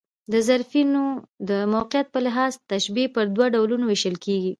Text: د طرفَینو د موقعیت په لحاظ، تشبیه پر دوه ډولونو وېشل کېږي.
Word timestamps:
د 0.31 0.33
طرفَینو 0.47 1.03
د 1.49 1.51
موقعیت 1.73 2.07
په 2.13 2.19
لحاظ، 2.25 2.51
تشبیه 2.71 3.13
پر 3.15 3.25
دوه 3.35 3.47
ډولونو 3.53 3.83
وېشل 3.87 4.15
کېږي. 4.25 4.49